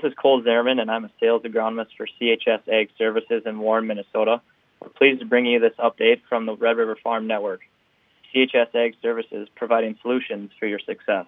This 0.00 0.12
is 0.12 0.16
Cole 0.16 0.40
Zerman, 0.42 0.80
and 0.80 0.92
I'm 0.92 1.06
a 1.06 1.10
sales 1.18 1.42
agronomist 1.42 1.88
for 1.96 2.06
CHS 2.06 2.68
Ag 2.68 2.90
Services 2.96 3.42
in 3.46 3.58
Warren, 3.58 3.88
Minnesota. 3.88 4.40
We're 4.80 4.90
pleased 4.90 5.18
to 5.18 5.26
bring 5.26 5.44
you 5.44 5.58
this 5.58 5.72
update 5.76 6.20
from 6.28 6.46
the 6.46 6.54
Red 6.54 6.76
River 6.76 6.96
Farm 7.02 7.26
Network. 7.26 7.62
CHS 8.32 8.72
Ag 8.76 8.94
Services 9.02 9.48
providing 9.56 9.98
solutions 10.00 10.52
for 10.56 10.66
your 10.66 10.78
success. 10.78 11.26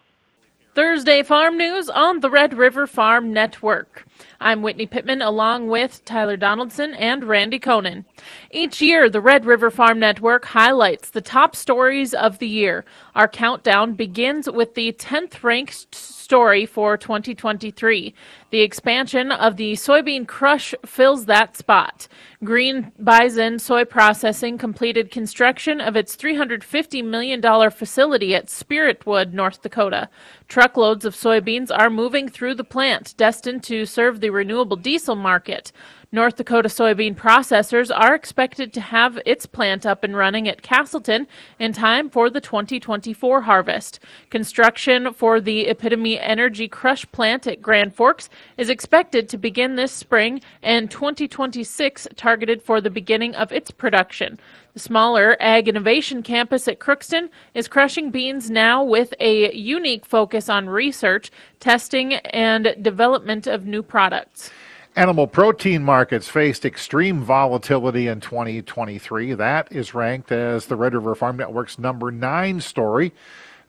Thursday 0.73 1.25
Farm 1.25 1.59
News 1.59 1.91
on 1.91 2.21
the 2.21 2.31
Red 2.31 2.55
River 2.55 2.87
Farm 2.87 3.33
Network. 3.33 4.07
I'm 4.41 4.63
Whitney 4.63 4.87
Pittman 4.87 5.21
along 5.21 5.67
with 5.67 6.05
Tyler 6.05 6.37
Donaldson 6.37 6.95
and 6.95 7.25
Randy 7.25 7.59
Koenen. 7.59 8.05
Each 8.53 8.81
year, 8.81 9.11
the 9.11 9.21
Red 9.21 9.47
River 9.47 9.73
Farm 9.73 9.99
Network 9.99 10.45
highlights 10.45 11.11
the 11.11 11.21
top 11.21 11.57
stories 11.57 12.15
of 12.15 12.39
the 12.39 12.47
year. 12.47 12.85
Our 13.17 13.27
countdown 13.27 13.95
begins 13.95 14.49
with 14.49 14.77
the 14.77 14.93
10th 14.93 15.43
ranked 15.43 15.93
story 16.31 16.65
for 16.65 16.97
2023. 16.97 18.15
The 18.51 18.61
expansion 18.61 19.33
of 19.33 19.57
the 19.57 19.73
soybean 19.73 20.29
crush 20.29 20.73
fills 20.87 21.27
that 21.27 21.57
spot. 21.57 22.07
Green 22.45 22.93
Bison 23.01 23.59
Soy 23.59 23.85
Processing 23.85 24.57
completed 24.57 25.11
construction 25.11 25.81
of 25.81 25.97
its 25.97 26.15
$350 26.15 27.05
million 27.05 27.43
facility 27.73 28.33
at 28.37 28.47
Spiritwood, 28.47 29.33
North 29.33 29.61
Dakota. 29.61 30.09
Truckloads 30.47 31.05
of 31.05 31.17
soybeans 31.17 31.77
are 31.77 31.91
moving 31.91 32.29
through 32.29 32.55
the 32.55 32.63
plant, 32.63 33.17
destined 33.17 33.65
to 33.65 33.85
serve 33.85 34.21
the 34.21 34.31
renewable 34.31 34.77
diesel 34.77 35.17
market. 35.17 35.73
North 36.13 36.35
Dakota 36.35 36.69
soybean 36.69 37.15
processors 37.15 37.89
are 37.97 38.17
expected 38.17 38.73
to 38.73 38.81
have 38.81 39.21
its 39.25 39.47
plant 39.47 39.87
up 39.87 40.03
and 40.03 40.17
running 40.17 40.49
at 40.49 40.61
Casselton 40.61 41.29
in 41.61 41.73
time 41.73 42.11
for 42.11 42.29
the 42.29 42.41
2024 42.41 43.43
harvest. 43.43 44.01
Construction 44.29 45.15
for 45.15 45.41
the 45.41 45.69
Epitome 45.69 46.19
Energy 46.19 46.67
Crush 46.67 47.07
plant 47.13 47.47
at 47.47 47.63
Grand 47.63 47.95
Forks 47.95 48.29
is 48.57 48.69
expected 48.69 49.29
to 49.29 49.39
begin 49.39 49.77
this 49.77 49.93
spring 49.93 50.41
and 50.65 50.91
2026 50.91 52.09
targeted 52.17 52.61
for 52.61 52.81
the 52.81 52.91
beginning 52.91 53.37
of 53.37 53.53
its 53.53 53.71
production. 53.71 54.41
The 54.75 54.81
smaller 54.81 55.37
Ag 55.39 55.69
Innovation 55.69 56.25
campus 56.25 56.67
at 56.67 56.81
Crookston 56.81 57.29
is 57.55 57.69
crushing 57.69 58.11
beans 58.11 58.51
now 58.51 58.83
with 58.83 59.15
a 59.21 59.55
unique 59.55 60.05
focus 60.05 60.49
on 60.49 60.69
research, 60.69 61.31
testing, 61.61 62.15
and 62.15 62.75
development 62.83 63.47
of 63.47 63.65
new 63.65 63.85
products. 63.85 64.51
Animal 64.97 65.29
protein 65.29 65.85
markets 65.85 66.27
faced 66.27 66.65
extreme 66.65 67.23
volatility 67.23 68.09
in 68.09 68.21
2023. 68.21 69.35
That 69.35 69.71
is 69.71 69.95
ranked 69.95 70.33
as 70.33 70.67
the 70.67 70.75
Red 70.75 70.95
River 70.95 71.15
Farm 71.15 71.37
Network's 71.37 71.79
number 71.79 72.11
nine 72.11 72.61
story. 72.61 73.13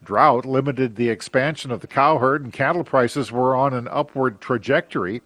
Drought 0.04 0.48
limited 0.48 0.96
the 0.96 1.10
expansion 1.10 1.70
of 1.70 1.82
the 1.82 1.88
cow 1.88 2.18
herd, 2.18 2.44
and 2.44 2.52
cattle 2.52 2.84
prices 2.84 3.32
were 3.32 3.56
on 3.56 3.72
an 3.72 3.88
upward 3.90 4.42
trajectory. 4.42 5.22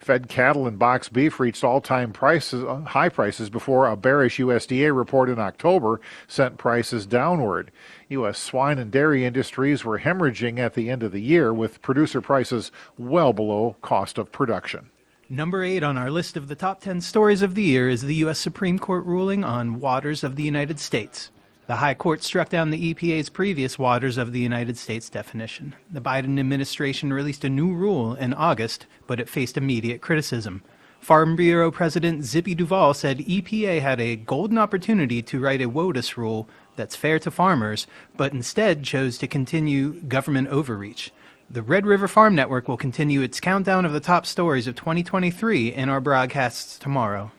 Fed 0.00 0.28
cattle 0.28 0.66
and 0.66 0.76
box 0.76 1.08
beef 1.08 1.38
reached 1.38 1.62
all-time 1.62 2.12
prices, 2.12 2.64
uh, 2.64 2.80
high 2.80 3.08
prices 3.08 3.48
before 3.48 3.86
a 3.86 3.96
bearish 3.96 4.38
USDA 4.38 4.94
report 4.94 5.28
in 5.30 5.38
October 5.38 6.00
sent 6.26 6.58
prices 6.58 7.06
downward. 7.06 7.70
U.S. 8.08 8.38
swine 8.38 8.80
and 8.80 8.90
dairy 8.90 9.24
industries 9.24 9.84
were 9.84 10.00
hemorrhaging 10.00 10.58
at 10.58 10.74
the 10.74 10.90
end 10.90 11.04
of 11.04 11.12
the 11.12 11.22
year, 11.22 11.54
with 11.54 11.80
producer 11.80 12.20
prices 12.20 12.72
well 12.98 13.32
below 13.32 13.76
cost 13.82 14.18
of 14.18 14.32
production. 14.32 14.90
Number 15.30 15.62
eight 15.62 15.82
on 15.82 15.98
our 15.98 16.10
list 16.10 16.38
of 16.38 16.48
the 16.48 16.54
top 16.54 16.80
10 16.80 17.02
stories 17.02 17.42
of 17.42 17.54
the 17.54 17.62
year 17.62 17.90
is 17.90 18.00
the 18.00 18.14
U.S. 18.14 18.38
Supreme 18.38 18.78
Court 18.78 19.04
ruling 19.04 19.44
on 19.44 19.78
waters 19.78 20.24
of 20.24 20.36
the 20.36 20.42
United 20.42 20.80
States. 20.80 21.30
The 21.66 21.76
High 21.76 21.92
Court 21.92 22.22
struck 22.22 22.48
down 22.48 22.70
the 22.70 22.94
EPA's 22.94 23.28
previous 23.28 23.78
waters 23.78 24.16
of 24.16 24.32
the 24.32 24.40
United 24.40 24.78
States 24.78 25.10
definition. 25.10 25.74
The 25.92 26.00
Biden 26.00 26.40
administration 26.40 27.12
released 27.12 27.44
a 27.44 27.50
new 27.50 27.74
rule 27.74 28.14
in 28.14 28.32
August, 28.32 28.86
but 29.06 29.20
it 29.20 29.28
faced 29.28 29.58
immediate 29.58 30.00
criticism. 30.00 30.62
Farm 30.98 31.36
Bureau 31.36 31.70
President 31.70 32.24
Zippy 32.24 32.54
Duval 32.54 32.94
said 32.94 33.18
EPA 33.18 33.82
had 33.82 34.00
a 34.00 34.16
golden 34.16 34.56
opportunity 34.56 35.20
to 35.20 35.40
write 35.40 35.60
a 35.60 35.68
WOTUS 35.68 36.16
rule 36.16 36.48
that's 36.76 36.96
fair 36.96 37.18
to 37.18 37.30
farmers, 37.30 37.86
but 38.16 38.32
instead 38.32 38.82
chose 38.82 39.18
to 39.18 39.26
continue 39.26 40.00
government 40.00 40.48
overreach. 40.48 41.12
The 41.50 41.62
Red 41.62 41.86
River 41.86 42.08
Farm 42.08 42.34
Network 42.34 42.68
will 42.68 42.76
continue 42.76 43.22
its 43.22 43.40
countdown 43.40 43.86
of 43.86 43.94
the 43.94 44.00
top 44.00 44.26
stories 44.26 44.66
of 44.66 44.74
2023 44.74 45.72
in 45.72 45.88
our 45.88 45.98
broadcasts 45.98 46.78
tomorrow. 46.78 47.30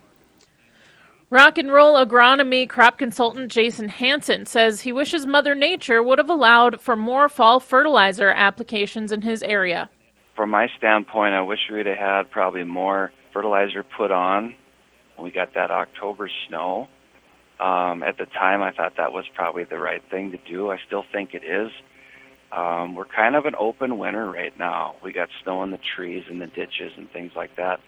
Rock 1.30 1.60
and 1.60 1.72
roll 1.72 1.94
agronomy 1.94 2.68
crop 2.68 2.98
consultant 2.98 3.52
Jason 3.52 3.88
Hanson 3.88 4.48
says 4.48 4.82
he 4.82 4.92
wishes 4.92 5.28
Mother 5.28 5.54
Nature 5.54 6.02
would 6.02 6.18
have 6.18 6.30
allowed 6.30 6.82
for 6.82 6.96
more 6.96 7.30
fall 7.30 7.60
fertilizer 7.60 8.32
applications 8.32 9.12
in 9.12 9.22
his 9.22 9.44
area. 9.44 9.92
From 10.36 10.50
my 10.50 10.70
standpoint, 10.76 11.36
I 11.36 11.42
wish 11.42 11.60
we'd 11.72 11.86
have 11.86 12.00
had 12.00 12.32
probably 12.32 12.64
more 12.64 13.12
fertilizer 13.32 13.84
put 13.84 14.10
on 14.10 14.56
when 15.18 15.26
we 15.26 15.30
got 15.30 15.54
that 15.54 15.70
October 15.70 16.32
snow. 16.48 16.88
Um, 17.60 18.02
at 18.02 18.18
the 18.18 18.26
time, 18.26 18.64
I 18.64 18.72
thought 18.72 18.94
that 18.98 19.14
was 19.14 19.26
probably 19.36 19.66
the 19.66 19.78
right 19.78 20.02
thing 20.10 20.32
to 20.32 20.40
do. 20.50 20.72
I 20.72 20.80
still 20.88 21.04
think 21.12 21.36
it 21.36 21.44
is. 21.44 21.70
Um, 22.52 22.96
we're 22.96 23.06
kind 23.06 23.36
of 23.36 23.46
an 23.46 23.56
open 23.58 23.98
winter 23.98 24.30
right 24.30 24.58
now. 24.58 24.96
We 25.04 25.14
got 25.14 25.30
snow 25.44 25.64
in 25.64 25.72
the 25.72 25.80
trees 25.96 26.26
and 26.30 26.42
the 26.42 26.48
ditches 26.48 26.94
and 26.98 27.10
things 27.12 27.34
like 27.36 27.56
that. 27.58 27.80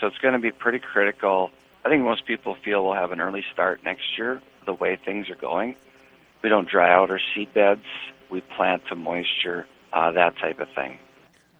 So 0.00 0.06
it's 0.06 0.18
going 0.18 0.34
to 0.34 0.40
be 0.40 0.52
pretty 0.52 0.78
critical. 0.78 1.50
I 1.84 1.88
think 1.88 2.04
most 2.04 2.26
people 2.26 2.56
feel 2.64 2.84
we'll 2.84 2.94
have 2.94 3.12
an 3.12 3.20
early 3.20 3.44
start 3.52 3.82
next 3.84 4.16
year, 4.16 4.40
the 4.66 4.74
way 4.74 4.98
things 5.04 5.28
are 5.30 5.36
going. 5.36 5.74
We 6.42 6.48
don't 6.48 6.68
dry 6.68 6.92
out 6.92 7.10
our 7.10 7.20
seed 7.34 7.52
beds. 7.54 7.84
We 8.30 8.40
plant 8.40 8.82
to 8.88 8.96
moisture, 8.96 9.66
uh, 9.92 10.12
that 10.12 10.36
type 10.38 10.60
of 10.60 10.68
thing. 10.74 10.98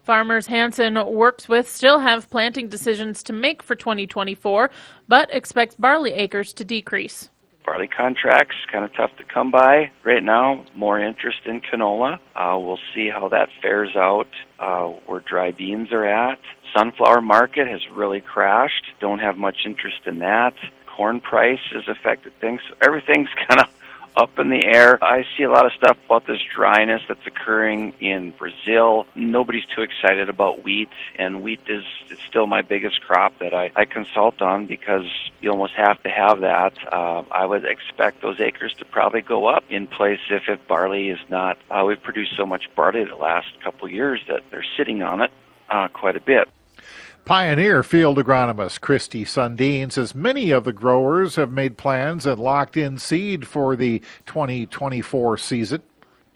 Farmers 0.04 0.48
Hanson 0.48 0.94
works 1.06 1.48
with 1.48 1.68
still 1.68 2.00
have 2.00 2.28
planting 2.30 2.68
decisions 2.68 3.22
to 3.24 3.32
make 3.32 3.62
for 3.62 3.76
2024, 3.76 4.70
but 5.06 5.32
expects 5.32 5.76
barley 5.76 6.12
acres 6.12 6.52
to 6.54 6.64
decrease 6.64 7.30
barley 7.64 7.88
contracts 7.88 8.56
kind 8.70 8.84
of 8.84 8.92
tough 8.94 9.10
to 9.18 9.24
come 9.24 9.50
by 9.50 9.90
right 10.04 10.22
now. 10.22 10.64
More 10.74 11.00
interest 11.00 11.38
in 11.44 11.60
canola. 11.60 12.18
Uh, 12.34 12.58
we'll 12.58 12.78
see 12.94 13.08
how 13.08 13.28
that 13.28 13.48
fares 13.60 13.96
out. 13.96 14.28
Uh, 14.58 14.88
where 15.06 15.20
dry 15.20 15.50
beans 15.50 15.92
are 15.92 16.06
at. 16.06 16.38
Sunflower 16.76 17.20
market 17.20 17.66
has 17.68 17.80
really 17.92 18.20
crashed. 18.20 18.84
Don't 19.00 19.18
have 19.18 19.36
much 19.36 19.58
interest 19.64 20.00
in 20.06 20.20
that. 20.20 20.54
Corn 20.86 21.20
price 21.20 21.60
has 21.72 21.84
affected 21.88 22.32
things. 22.40 22.60
So 22.68 22.76
everything's 22.80 23.28
kind 23.48 23.60
of 23.60 23.68
up 24.16 24.38
in 24.38 24.50
the 24.50 24.64
air. 24.64 25.02
I 25.02 25.24
see 25.36 25.42
a 25.42 25.50
lot 25.50 25.66
of 25.66 25.72
stuff 25.72 25.96
about 26.06 26.26
this 26.26 26.40
dryness 26.54 27.02
that's 27.08 27.26
occurring 27.26 27.94
in 28.00 28.32
Brazil. 28.32 29.06
Nobody's 29.14 29.64
too 29.74 29.82
excited 29.82 30.28
about 30.28 30.64
wheat, 30.64 30.90
and 31.16 31.42
wheat 31.42 31.60
is, 31.66 31.84
is 32.10 32.18
still 32.28 32.46
my 32.46 32.62
biggest 32.62 33.00
crop 33.02 33.38
that 33.38 33.54
I, 33.54 33.70
I 33.74 33.84
consult 33.84 34.42
on 34.42 34.66
because 34.66 35.06
you 35.40 35.50
almost 35.50 35.74
have 35.74 36.02
to 36.02 36.10
have 36.10 36.40
that. 36.40 36.74
Uh, 36.92 37.22
I 37.30 37.46
would 37.46 37.64
expect 37.64 38.22
those 38.22 38.40
acres 38.40 38.74
to 38.78 38.84
probably 38.84 39.22
go 39.22 39.46
up 39.46 39.64
in 39.68 39.86
place 39.86 40.20
if, 40.30 40.42
if 40.48 40.66
barley 40.66 41.08
is 41.08 41.20
not. 41.30 41.58
Uh, 41.70 41.84
we've 41.86 42.02
produced 42.02 42.36
so 42.36 42.44
much 42.44 42.68
barley 42.76 43.04
the 43.04 43.16
last 43.16 43.48
couple 43.62 43.88
years 43.88 44.20
that 44.28 44.42
they're 44.50 44.64
sitting 44.76 45.02
on 45.02 45.22
it 45.22 45.30
uh, 45.70 45.88
quite 45.88 46.16
a 46.16 46.20
bit. 46.20 46.48
Pioneer 47.24 47.84
field 47.84 48.18
agronomist 48.18 48.80
Christy 48.80 49.24
Sundin 49.24 49.92
says 49.92 50.12
many 50.12 50.50
of 50.50 50.64
the 50.64 50.72
growers 50.72 51.36
have 51.36 51.52
made 51.52 51.78
plans 51.78 52.26
and 52.26 52.40
locked 52.40 52.76
in 52.76 52.98
seed 52.98 53.46
for 53.46 53.76
the 53.76 54.00
2024 54.26 55.38
season. 55.38 55.82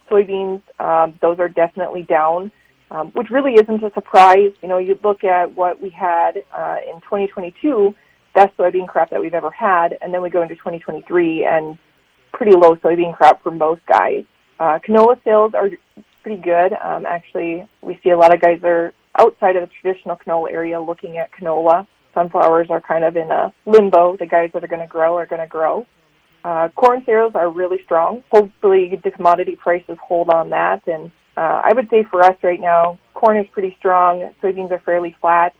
Soybeans, 0.09 0.63
um, 0.79 1.19
those 1.21 1.41
are 1.41 1.49
definitely 1.49 2.05
down, 2.05 2.53
um, 2.93 3.09
which 3.15 3.31
really 3.31 3.55
isn't 3.55 3.83
a 3.83 3.93
surprise. 3.95 4.53
You 4.63 4.69
know, 4.69 4.79
you 4.79 4.97
look 5.03 5.25
at 5.25 5.57
what 5.57 5.83
we 5.83 5.91
had 5.91 6.45
uh, 6.57 6.77
in 6.89 7.01
2022, 7.01 7.93
best 8.33 8.57
soybean 8.57 8.87
crop 8.87 9.11
that 9.11 9.21
we've 9.21 9.35
ever 9.35 9.51
had, 9.51 9.99
and 10.01 10.15
then 10.15 10.23
we 10.23 10.31
go 10.31 10.43
into 10.43 10.55
2023 10.55 11.45
and 11.45 11.77
pretty 12.33 12.53
low 12.53 12.77
soybean 12.77 13.17
crop 13.17 13.43
for 13.43 13.51
most 13.51 13.85
guys. 13.87 14.25
Uh, 14.61 14.79
canola 14.87 15.21
sales 15.25 15.53
are 15.53 15.69
pretty 16.23 16.41
good. 16.41 16.75
Um, 16.75 17.05
actually, 17.07 17.67
we 17.83 17.99
see 18.05 18.11
a 18.11 18.17
lot 18.17 18.33
of 18.33 18.41
guys 18.41 18.61
are 18.63 18.93
outside 19.19 19.57
of 19.57 19.69
the 19.69 19.75
traditional 19.81 20.17
canola 20.17 20.53
area 20.53 20.81
looking 20.81 21.19
at 21.19 21.31
canola. 21.33 21.87
Sunflowers 22.15 22.69
are 22.71 22.81
kind 22.81 23.05
of 23.05 23.17
in 23.17 23.31
a 23.31 23.53
limbo. 23.67 24.17
The 24.17 24.27
guys 24.27 24.51
that 24.55 24.65
are 24.65 24.69
going 24.69 24.81
to 24.81 24.87
grow 24.87 25.17
are 25.17 25.27
going 25.27 25.43
to 25.43 25.47
grow. 25.47 25.87
Uh, 26.45 26.69
corn 26.77 27.03
sales 27.05 27.33
are 27.35 27.51
really 27.51 27.79
strong. 27.85 28.23
Hopefully, 28.31 28.99
the 29.03 29.11
commodity 29.11 29.57
prices 29.57 29.99
hold 30.01 30.31
on 30.31 30.51
that. 30.51 30.87
And 30.87 31.11
uh, 31.37 31.63
I 31.65 31.73
would 31.75 31.91
say 31.91 32.05
for 32.11 32.23
us 32.23 32.37
right 32.43 32.61
now, 32.61 32.99
corn 33.15 33.37
is 33.37 33.47
pretty 33.53 33.75
strong. 33.79 34.33
Soybeans 34.43 34.71
are 34.71 34.81
fairly 34.85 35.17
flat, 35.21 35.55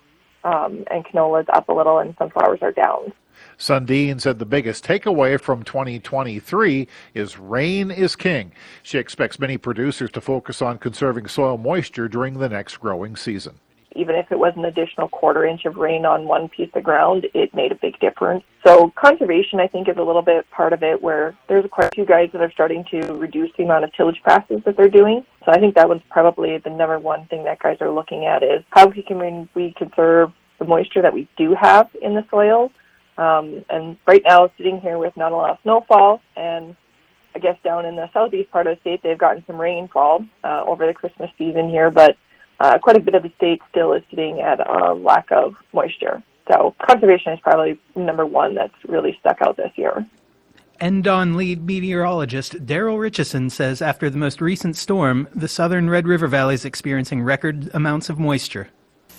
um, 0.45 0.85
and 0.91 1.05
canola 1.05 1.43
is 1.43 1.49
up 1.53 1.69
a 1.69 1.73
little, 1.73 1.99
and 1.99 2.15
sunflowers 2.19 2.61
are 2.63 2.73
down. 2.73 3.13
Sundin 3.59 4.21
said 4.21 4.39
the 4.39 4.47
biggest 4.47 4.85
takeaway 4.85 5.41
from 5.41 5.63
2023 5.63 6.89
is 7.15 7.39
rain 7.39 7.91
is 7.91 8.17
king. 8.17 8.53
She 8.83 8.99
expects 8.99 9.39
many 9.39 9.57
producers 9.57 10.11
to 10.13 10.21
focus 10.21 10.61
on 10.63 10.79
conserving 10.79 11.29
soil 11.29 11.57
moisture 11.57 12.09
during 12.09 12.39
the 12.39 12.49
next 12.49 12.77
growing 12.79 13.17
season. 13.17 13.61
even 13.97 14.15
if 14.15 14.31
it 14.31 14.39
was 14.39 14.53
an 14.57 14.65
additional 14.65 15.09
quarter 15.09 15.45
inch 15.45 15.65
of 15.65 15.77
rain 15.77 16.05
on 16.05 16.27
one 16.29 16.49
piece 16.49 16.69
of 16.75 16.85
ground, 16.85 17.27
it 17.35 17.55
made 17.55 17.73
a 17.73 17.75
big 17.75 17.99
difference. 17.99 18.45
So 18.65 18.93
conservation, 18.95 19.59
I 19.59 19.67
think, 19.67 19.89
is 19.89 19.97
a 19.97 20.03
little 20.03 20.23
bit 20.23 20.49
part 20.51 20.73
of 20.73 20.83
it 20.83 21.03
where 21.03 21.35
there's 21.49 21.65
quite 21.71 21.87
a 21.87 21.95
few 21.95 22.05
guys 22.05 22.29
that 22.33 22.43
are 22.43 22.51
starting 22.53 22.85
to 22.91 23.15
reduce 23.15 23.51
the 23.57 23.65
amount 23.65 23.85
of 23.85 23.93
tillage 23.95 24.21
passes 24.25 24.61
that 24.65 24.77
they're 24.77 24.89
doing. 24.89 25.25
So 25.45 25.53
I 25.53 25.59
think 25.59 25.75
that 25.77 25.89
was 25.89 26.01
probably 26.11 26.59
the 26.59 26.71
number 26.71 26.99
one 26.99 27.27
thing 27.27 27.45
that 27.45 27.59
guys 27.59 27.79
are 27.81 27.91
looking 27.91 28.27
at 28.27 28.43
is 28.43 28.63
how 28.71 28.91
can 28.91 29.49
we 29.55 29.73
conserve 29.77 30.31
the 30.59 30.65
moisture 30.65 31.03
that 31.03 31.13
we 31.13 31.29
do 31.37 31.55
have 31.55 31.89
in 32.03 32.15
the 32.15 32.25
soil. 32.31 32.71
Um, 33.19 33.65
and 33.71 33.97
right 34.07 34.23
now, 34.25 34.51
sitting 34.57 34.81
here 34.81 34.99
with 34.99 35.17
not 35.17 35.33
a 35.33 35.37
lot 35.37 35.51
of 35.51 35.59
snowfall 35.63 36.21
and 36.37 36.77
I 37.37 37.39
guess 37.39 37.59
down 37.63 37.85
in 37.85 37.97
the 37.97 38.09
southeast 38.15 38.51
part 38.51 38.67
of 38.67 38.77
the 38.77 38.81
state, 38.81 39.03
they've 39.03 39.19
gotten 39.19 39.45
some 39.47 39.61
rainfall 39.61 40.25
uh, 40.43 40.65
over 40.67 40.87
the 40.87 40.95
Christmas 40.95 41.31
season 41.37 41.69
here, 41.69 41.91
but 41.91 42.17
uh, 42.61 42.79
quite 42.79 42.97
a 42.97 43.01
bit 43.01 43.15
of 43.15 43.23
the 43.23 43.33
state 43.37 43.61
still 43.69 43.93
is 43.93 44.03
sitting 44.09 44.41
at 44.41 44.59
a 44.67 44.95
lack 44.95 45.31
of 45.31 45.55
moisture. 45.75 46.23
So 46.51 46.75
conservation 46.89 47.35
is 47.35 47.41
probably 47.41 47.79
number 47.95 48.25
one 48.25 48.55
that's 48.55 48.75
really 48.89 49.19
stuck 49.21 49.43
out 49.43 49.59
this 49.59 49.71
year. 49.77 50.07
And 50.81 51.05
NDAWN 51.05 51.37
lead 51.37 51.67
meteorologist 51.67 52.65
Daryl 52.65 52.99
Ritchison 52.99 53.51
says 53.51 53.83
after 53.83 54.09
the 54.09 54.17
most 54.17 54.41
recent 54.41 54.75
storm, 54.75 55.29
the 55.35 55.49
southern 55.49 55.91
Red 55.91 56.07
River 56.07 56.29
Valley 56.29 56.55
is 56.55 56.65
experiencing 56.65 57.23
record 57.23 57.71
amounts 57.75 58.09
of 58.09 58.19
moisture. 58.19 58.69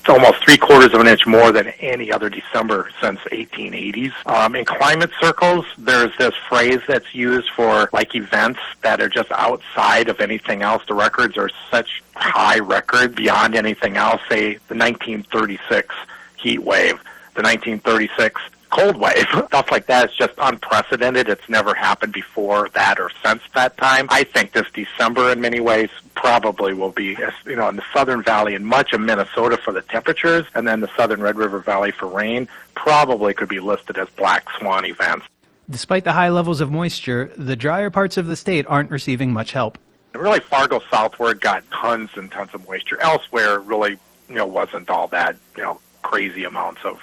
It's 0.07 0.13
almost 0.17 0.41
three 0.41 0.55
quarters 0.55 0.93
of 0.93 1.01
an 1.01 1.07
inch 1.07 1.27
more 1.27 1.51
than 1.51 1.67
any 1.81 2.13
other 2.13 2.29
December 2.29 2.89
since 3.01 3.19
1880s. 3.29 4.13
Um, 4.25 4.55
in 4.55 4.63
climate 4.63 5.11
circles, 5.19 5.65
there's 5.77 6.15
this 6.17 6.33
phrase 6.47 6.79
that's 6.87 7.13
used 7.13 7.49
for 7.49 7.89
like 7.91 8.15
events 8.15 8.61
that 8.83 9.01
are 9.01 9.09
just 9.09 9.29
outside 9.33 10.07
of 10.07 10.21
anything 10.21 10.61
else. 10.61 10.81
The 10.87 10.93
records 10.93 11.37
are 11.37 11.49
such 11.69 12.01
high 12.15 12.59
record 12.59 13.15
beyond 13.15 13.53
anything 13.53 13.97
else. 13.97 14.21
Say 14.29 14.53
the 14.69 14.75
1936 14.75 15.93
heat 16.37 16.59
wave, 16.59 17.03
the 17.35 17.43
1936 17.43 18.41
cold 18.69 18.97
wave. 18.97 19.25
Stuff 19.47 19.71
like 19.71 19.85
that 19.87 20.09
is 20.09 20.15
just 20.15 20.33
unprecedented. 20.37 21.29
It's 21.29 21.47
never 21.49 21.73
happened 21.73 22.13
before 22.13 22.69
that 22.69 22.99
or 22.99 23.11
since 23.23 23.41
that 23.55 23.77
time. 23.77 24.07
I 24.09 24.23
think 24.23 24.53
this 24.53 24.69
December, 24.73 25.31
in 25.31 25.41
many 25.41 25.59
ways, 25.59 25.89
probably 26.15 26.73
will 26.73 26.91
be, 26.91 27.17
you 27.45 27.55
know, 27.55 27.69
in 27.69 27.75
the 27.75 27.83
Southern 27.93 28.23
Valley 28.23 28.55
and 28.55 28.65
much 28.65 28.93
of 28.93 29.01
Minnesota 29.01 29.57
for 29.57 29.71
the 29.71 29.81
temperatures, 29.81 30.45
and 30.55 30.67
then 30.67 30.81
the 30.81 30.89
Southern 30.95 31.21
Red 31.21 31.37
River 31.37 31.59
Valley 31.59 31.91
for 31.91 32.07
rain, 32.07 32.47
probably 32.75 33.33
could 33.33 33.49
be 33.49 33.59
listed 33.59 33.97
as 33.97 34.07
black 34.09 34.47
swan 34.57 34.85
events. 34.85 35.25
Despite 35.69 36.05
the 36.05 36.13
high 36.13 36.29
levels 36.29 36.61
of 36.61 36.71
moisture, 36.71 37.31
the 37.35 37.55
drier 37.55 37.89
parts 37.89 38.17
of 38.17 38.27
the 38.27 38.35
state 38.35 38.65
aren't 38.67 38.89
receiving 38.89 39.33
much 39.33 39.51
help. 39.51 39.77
Really, 40.13 40.39
Fargo 40.39 40.81
southward 40.89 41.41
got 41.41 41.69
tons 41.69 42.09
and 42.15 42.31
tons 42.31 42.51
of 42.53 42.67
moisture. 42.67 42.99
Elsewhere, 43.01 43.59
really, 43.59 43.97
you 44.29 44.35
know, 44.35 44.45
wasn't 44.45 44.89
all 44.89 45.07
that, 45.09 45.35
you 45.55 45.63
know, 45.63 45.79
crazy 46.01 46.45
amounts 46.45 46.83
of 46.85 46.99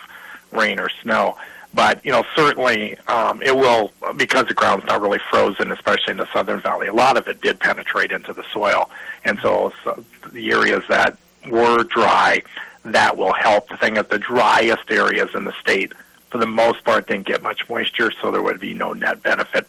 rain 0.50 0.80
or 0.80 0.88
snow. 1.02 1.36
But 1.74 2.04
you 2.04 2.12
know, 2.12 2.24
certainly 2.36 2.96
um, 3.08 3.42
it 3.42 3.54
will 3.54 3.92
because 4.16 4.46
the 4.46 4.54
ground's 4.54 4.86
not 4.86 5.00
really 5.00 5.18
frozen, 5.30 5.72
especially 5.72 6.12
in 6.12 6.18
the 6.18 6.32
Southern 6.32 6.60
Valley. 6.60 6.86
A 6.86 6.92
lot 6.92 7.16
of 7.16 7.26
it 7.26 7.40
did 7.40 7.58
penetrate 7.58 8.12
into 8.12 8.32
the 8.32 8.44
soil, 8.52 8.90
and 9.24 9.38
so, 9.42 9.72
so 9.82 10.04
the 10.32 10.52
areas 10.52 10.84
that 10.88 11.18
were 11.50 11.82
dry, 11.84 12.42
that 12.84 13.16
will 13.16 13.32
help. 13.32 13.68
The 13.68 13.76
thing 13.76 13.96
is, 13.96 14.06
the 14.06 14.18
driest 14.18 14.90
areas 14.90 15.30
in 15.34 15.44
the 15.44 15.54
state, 15.60 15.92
for 16.30 16.38
the 16.38 16.46
most 16.46 16.84
part, 16.84 17.08
didn't 17.08 17.26
get 17.26 17.42
much 17.42 17.68
moisture, 17.68 18.12
so 18.22 18.30
there 18.30 18.42
would 18.42 18.60
be 18.60 18.72
no 18.72 18.92
net 18.92 19.22
benefit. 19.22 19.66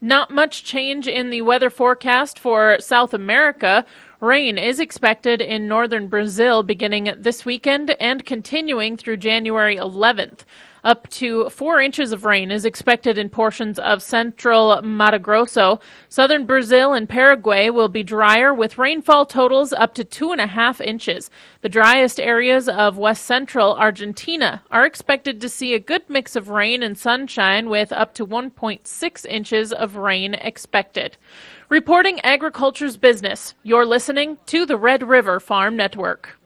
Not 0.00 0.30
much 0.30 0.64
change 0.64 1.08
in 1.08 1.30
the 1.30 1.42
weather 1.42 1.70
forecast 1.70 2.38
for 2.38 2.76
South 2.78 3.14
America. 3.14 3.84
Rain 4.20 4.58
is 4.58 4.80
expected 4.80 5.40
in 5.40 5.66
northern 5.66 6.08
Brazil 6.08 6.62
beginning 6.62 7.12
this 7.16 7.44
weekend 7.44 7.96
and 7.98 8.24
continuing 8.24 8.96
through 8.96 9.16
January 9.16 9.76
11th. 9.76 10.40
Up 10.84 11.08
to 11.10 11.50
four 11.50 11.80
inches 11.80 12.12
of 12.12 12.24
rain 12.24 12.50
is 12.50 12.64
expected 12.64 13.18
in 13.18 13.28
portions 13.28 13.78
of 13.78 14.02
central 14.02 14.80
Mato 14.82 15.18
Grosso. 15.18 15.80
Southern 16.08 16.46
Brazil 16.46 16.92
and 16.92 17.08
Paraguay 17.08 17.68
will 17.70 17.88
be 17.88 18.02
drier 18.02 18.54
with 18.54 18.78
rainfall 18.78 19.26
totals 19.26 19.72
up 19.72 19.94
to 19.94 20.04
two 20.04 20.32
and 20.32 20.40
a 20.40 20.46
half 20.46 20.80
inches. 20.80 21.30
The 21.62 21.68
driest 21.68 22.20
areas 22.20 22.68
of 22.68 22.96
west 22.96 23.24
central 23.24 23.74
Argentina 23.74 24.62
are 24.70 24.86
expected 24.86 25.40
to 25.40 25.48
see 25.48 25.74
a 25.74 25.80
good 25.80 26.08
mix 26.08 26.36
of 26.36 26.48
rain 26.48 26.82
and 26.82 26.96
sunshine 26.96 27.68
with 27.68 27.92
up 27.92 28.14
to 28.14 28.26
1.6 28.26 29.26
inches 29.26 29.72
of 29.72 29.96
rain 29.96 30.34
expected. 30.34 31.16
Reporting 31.68 32.20
agriculture's 32.24 32.96
business, 32.96 33.54
you're 33.62 33.84
listening 33.84 34.38
to 34.46 34.64
the 34.64 34.76
Red 34.76 35.02
River 35.02 35.40
Farm 35.40 35.76
Network. 35.76 36.37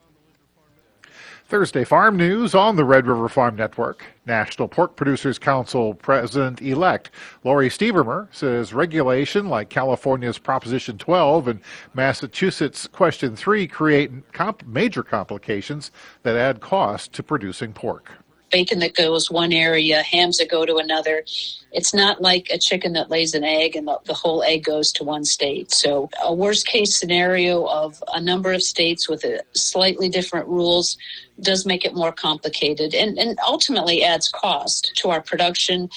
Thursday 1.52 1.84
Farm 1.84 2.16
News 2.16 2.54
on 2.54 2.76
the 2.76 2.84
Red 2.86 3.06
River 3.06 3.28
Farm 3.28 3.56
Network. 3.56 4.06
National 4.24 4.68
Pork 4.68 4.96
Producers 4.96 5.38
Council 5.38 5.92
President 5.92 6.62
elect 6.62 7.10
Lori 7.44 7.68
Stevermer 7.68 8.26
says 8.34 8.72
regulation 8.72 9.50
like 9.50 9.68
California's 9.68 10.38
Proposition 10.38 10.96
12 10.96 11.48
and 11.48 11.60
Massachusetts 11.92 12.86
Question 12.86 13.36
3 13.36 13.66
create 13.66 14.32
comp- 14.32 14.66
major 14.66 15.02
complications 15.02 15.90
that 16.22 16.36
add 16.36 16.62
cost 16.62 17.12
to 17.12 17.22
producing 17.22 17.74
pork 17.74 18.12
bacon 18.52 18.78
that 18.80 18.94
goes 18.94 19.30
one 19.30 19.52
area, 19.52 20.02
hams 20.02 20.38
that 20.38 20.50
go 20.50 20.64
to 20.64 20.76
another. 20.76 21.24
It's 21.72 21.94
not 21.94 22.20
like 22.20 22.48
a 22.50 22.58
chicken 22.58 22.92
that 22.92 23.10
lays 23.10 23.34
an 23.34 23.42
egg 23.42 23.74
and 23.74 23.88
the, 23.88 23.98
the, 24.04 24.14
whole 24.14 24.42
egg 24.42 24.62
goes 24.62 24.92
to 24.92 25.04
one 25.04 25.24
state. 25.24 25.72
So, 25.72 26.10
a 26.22 26.32
worst 26.32 26.66
case 26.66 26.94
scenario 26.94 27.64
of 27.64 28.02
a 28.12 28.20
number 28.20 28.52
of 28.52 28.62
states 28.62 29.08
with 29.08 29.24
slightly 29.54 30.08
different 30.08 30.46
rules 30.46 30.98
does 31.40 31.64
make 31.66 31.84
it 31.84 31.94
more 31.94 32.12
complicated 32.12 32.94
and, 32.94 33.18
and 33.18 33.38
ultimately 33.46 34.04
adds 34.04 34.28
cost 34.28 34.92
to 34.96 35.10
our 35.10 35.22
production 35.22 35.88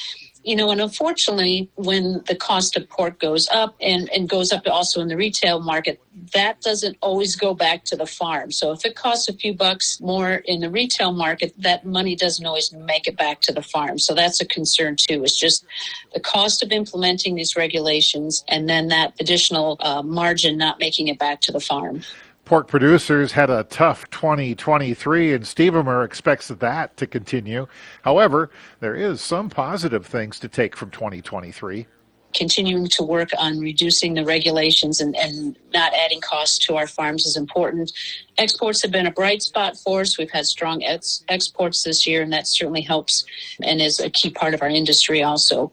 you 0.45 0.55
know, 0.55 0.69
and 0.69 0.79
unfortunately, 0.79 1.71
when 1.73 2.21
the 2.27 2.35
cost 2.35 2.77
of 2.77 2.87
pork 2.87 3.19
goes 3.19 3.49
up 3.49 3.75
and, 3.81 4.07
and 4.11 4.29
goes 4.29 4.53
up 4.53 4.67
also 4.67 5.01
in 5.01 5.07
the 5.07 5.17
retail 5.17 5.59
market, 5.59 5.99
that 6.33 6.61
doesn't 6.61 6.97
always 7.01 7.35
go 7.35 7.55
back 7.55 7.83
to 7.85 7.95
the 7.95 8.05
farm. 8.05 8.51
So 8.51 8.71
if 8.71 8.85
it 8.85 8.95
costs 8.95 9.27
a 9.27 9.33
few 9.33 9.55
bucks 9.55 9.99
more 9.99 10.35
in 10.45 10.61
the 10.61 10.69
retail 10.69 11.13
market, 11.13 11.53
that 11.57 11.83
money 11.83 12.15
doesn't 12.15 12.45
always 12.45 12.71
make 12.71 13.07
it 13.07 13.17
back 13.17 13.41
to 13.41 13.53
the 13.53 13.63
farm. 13.63 13.97
So 13.97 14.13
that's 14.13 14.39
a 14.39 14.45
concern 14.45 14.95
too. 14.97 15.23
It's 15.23 15.37
just 15.37 15.65
the 16.13 16.19
cost 16.19 16.61
of 16.61 16.71
implementing 16.71 17.33
these 17.33 17.55
regulations 17.55 18.43
and 18.47 18.69
then 18.69 18.87
that 18.89 19.13
additional 19.19 19.77
uh, 19.79 20.03
margin 20.03 20.57
not 20.59 20.79
making 20.79 21.07
it 21.07 21.17
back 21.17 21.41
to 21.41 21.51
the 21.51 21.59
farm. 21.59 22.03
Pork 22.45 22.67
producers 22.67 23.31
had 23.31 23.49
a 23.49 23.63
tough 23.63 24.07
2023, 24.11 25.33
and 25.33 25.43
Stevermer 25.43 26.05
expects 26.05 26.47
that 26.49 26.95
to 26.97 27.07
continue. 27.07 27.65
However, 28.03 28.51
there 28.79 28.95
is 28.95 29.19
some 29.19 29.49
positive 29.49 30.05
things 30.05 30.39
to 30.39 30.47
take 30.47 30.75
from 30.75 30.91
2023 30.91 31.87
continuing 32.35 32.85
to 32.85 33.01
work 33.01 33.29
on 33.39 33.57
reducing 33.59 34.13
the 34.13 34.25
regulations 34.25 34.99
and, 34.99 35.15
and 35.15 35.57
not 35.73 35.93
adding 35.93 36.19
costs 36.19 36.57
to 36.59 36.75
our 36.75 36.85
farms 36.85 37.25
is 37.25 37.37
important. 37.37 37.93
Exports 38.37 38.81
have 38.81 38.91
been 38.91 39.07
a 39.07 39.11
bright 39.11 39.41
spot 39.41 39.77
for 39.77 40.01
us. 40.01 40.17
We've 40.17 40.29
had 40.29 40.45
strong 40.45 40.83
ex- 40.83 41.23
exports 41.29 41.83
this 41.83 42.05
year, 42.05 42.21
and 42.21 42.33
that 42.33 42.45
certainly 42.45 42.81
helps 42.81 43.23
and 43.63 43.81
is 43.81 44.01
a 44.01 44.09
key 44.09 44.29
part 44.29 44.53
of 44.53 44.61
our 44.61 44.67
industry 44.67 45.23
also. 45.23 45.71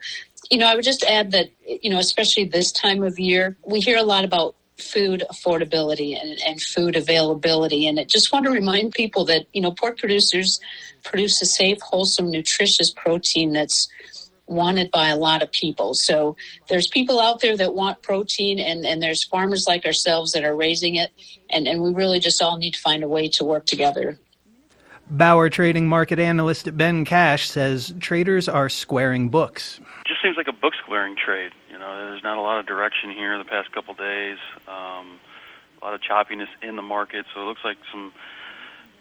You 0.52 0.58
know, 0.58 0.66
I 0.66 0.76
would 0.76 0.84
just 0.84 1.02
add 1.02 1.32
that, 1.32 1.48
you 1.66 1.90
know, 1.90 1.98
especially 1.98 2.44
this 2.44 2.70
time 2.70 3.02
of 3.02 3.18
year, 3.18 3.56
we 3.66 3.80
hear 3.80 3.98
a 3.98 4.04
lot 4.04 4.24
about 4.24 4.54
food 4.82 5.24
affordability 5.30 6.20
and, 6.20 6.38
and 6.46 6.60
food 6.60 6.96
availability. 6.96 7.86
And 7.86 7.98
I 8.00 8.04
just 8.04 8.32
want 8.32 8.44
to 8.46 8.50
remind 8.50 8.92
people 8.92 9.24
that, 9.26 9.46
you 9.52 9.62
know, 9.62 9.72
pork 9.72 9.98
producers 9.98 10.60
produce 11.04 11.40
a 11.42 11.46
safe, 11.46 11.80
wholesome, 11.80 12.30
nutritious 12.30 12.90
protein 12.90 13.52
that's 13.52 13.88
wanted 14.46 14.90
by 14.90 15.08
a 15.08 15.16
lot 15.16 15.42
of 15.42 15.50
people. 15.52 15.94
So 15.94 16.36
there's 16.68 16.86
people 16.86 17.20
out 17.20 17.40
there 17.40 17.56
that 17.56 17.74
want 17.74 18.02
protein 18.02 18.58
and, 18.58 18.84
and 18.84 19.02
there's 19.02 19.24
farmers 19.24 19.66
like 19.66 19.86
ourselves 19.86 20.32
that 20.32 20.44
are 20.44 20.54
raising 20.54 20.96
it. 20.96 21.10
And, 21.50 21.66
and 21.66 21.82
we 21.82 21.92
really 21.92 22.20
just 22.20 22.42
all 22.42 22.58
need 22.58 22.74
to 22.74 22.80
find 22.80 23.02
a 23.02 23.08
way 23.08 23.28
to 23.28 23.44
work 23.44 23.66
together. 23.66 24.18
Bauer 25.10 25.50
trading 25.50 25.88
market 25.88 26.18
analyst 26.18 26.74
Ben 26.76 27.04
Cash 27.04 27.50
says 27.50 27.94
traders 28.00 28.48
are 28.48 28.68
squaring 28.68 29.28
books. 29.28 29.80
Just 30.06 30.22
seems 30.22 30.36
like 30.36 30.48
a 30.48 30.52
book 30.52 30.72
squaring 30.82 31.16
trade. 31.16 31.52
Know, 31.82 31.96
there's 31.96 32.22
not 32.22 32.38
a 32.38 32.40
lot 32.40 32.60
of 32.60 32.66
direction 32.66 33.10
here 33.10 33.36
the 33.38 33.44
past 33.44 33.72
couple 33.72 33.94
days. 33.94 34.38
Um, 34.68 35.18
a 35.80 35.84
lot 35.84 35.94
of 35.94 36.00
choppiness 36.00 36.46
in 36.62 36.76
the 36.76 36.82
market, 36.82 37.26
so 37.34 37.42
it 37.42 37.44
looks 37.44 37.62
like 37.64 37.76
some 37.90 38.12